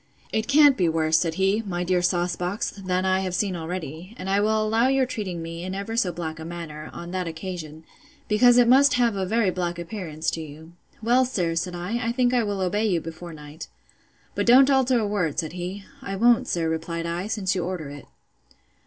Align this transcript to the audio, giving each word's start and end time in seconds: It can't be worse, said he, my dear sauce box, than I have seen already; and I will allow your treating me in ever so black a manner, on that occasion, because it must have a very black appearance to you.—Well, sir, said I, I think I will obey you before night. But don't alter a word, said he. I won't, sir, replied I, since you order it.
It 0.33 0.47
can't 0.47 0.75
be 0.77 0.89
worse, 0.89 1.19
said 1.19 1.35
he, 1.35 1.61
my 1.61 1.83
dear 1.83 2.01
sauce 2.01 2.35
box, 2.35 2.71
than 2.71 3.05
I 3.05 3.19
have 3.19 3.35
seen 3.35 3.55
already; 3.55 4.15
and 4.17 4.31
I 4.31 4.39
will 4.39 4.65
allow 4.65 4.87
your 4.87 5.05
treating 5.05 5.43
me 5.43 5.63
in 5.63 5.75
ever 5.75 5.95
so 5.95 6.11
black 6.11 6.39
a 6.39 6.43
manner, 6.43 6.89
on 6.91 7.11
that 7.11 7.27
occasion, 7.27 7.83
because 8.27 8.57
it 8.57 8.67
must 8.67 8.95
have 8.95 9.15
a 9.15 9.27
very 9.27 9.51
black 9.51 9.77
appearance 9.77 10.31
to 10.31 10.41
you.—Well, 10.41 11.23
sir, 11.23 11.53
said 11.53 11.75
I, 11.75 12.03
I 12.03 12.13
think 12.13 12.33
I 12.33 12.41
will 12.43 12.61
obey 12.61 12.87
you 12.87 12.99
before 12.99 13.31
night. 13.31 13.67
But 14.33 14.47
don't 14.47 14.71
alter 14.71 14.97
a 14.97 15.05
word, 15.05 15.37
said 15.37 15.53
he. 15.53 15.83
I 16.01 16.15
won't, 16.15 16.47
sir, 16.47 16.67
replied 16.67 17.05
I, 17.05 17.27
since 17.27 17.53
you 17.53 17.63
order 17.63 17.89
it. 17.91 18.07